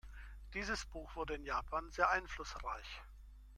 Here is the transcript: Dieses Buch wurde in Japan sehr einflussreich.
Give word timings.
Dieses 0.55 0.83
Buch 0.87 1.15
wurde 1.15 1.35
in 1.35 1.45
Japan 1.45 1.91
sehr 1.91 2.09
einflussreich. 2.09 3.03